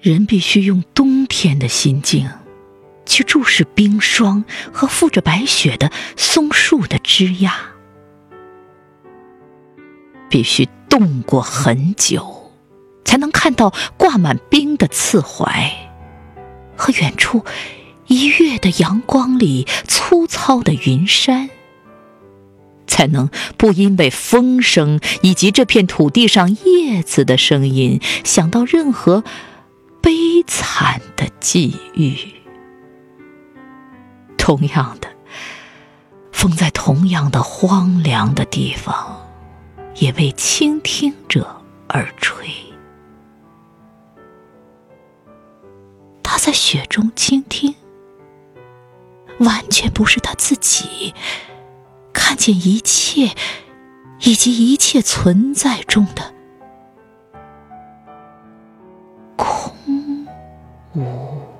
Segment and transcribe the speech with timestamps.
[0.00, 2.28] 人必须用冬天的心境
[3.04, 7.50] 去注视冰霜和覆着白雪的松树的枝桠，
[10.30, 12.52] 必须冻过很久，
[13.04, 15.90] 才能看到挂满冰的刺槐
[16.76, 17.44] 和远处
[18.06, 21.50] 一月的阳光里粗糙的云山。
[22.86, 29.22] 才能不因为风声以及这片土地上叶子的声音，想到任何
[30.00, 32.16] 悲惨的际遇。
[34.36, 35.08] 同样的，
[36.32, 39.28] 风在同样的荒凉的地方，
[39.96, 42.48] 也为倾听者而吹。
[46.22, 47.74] 他在雪中倾听，
[49.40, 51.14] 完全不是他自己。
[52.12, 53.34] 看见一切，
[54.20, 56.34] 以及一切存在中的
[60.96, 61.59] 五。